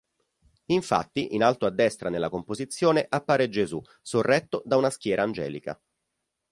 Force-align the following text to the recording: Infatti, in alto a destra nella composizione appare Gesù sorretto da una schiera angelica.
Infatti, 0.71 1.35
in 1.35 1.43
alto 1.43 1.67
a 1.67 1.69
destra 1.69 2.09
nella 2.09 2.31
composizione 2.31 3.05
appare 3.07 3.49
Gesù 3.49 3.79
sorretto 4.01 4.63
da 4.65 4.75
una 4.75 4.89
schiera 4.89 5.21
angelica. 5.21 5.79